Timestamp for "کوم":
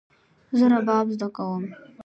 1.35-1.63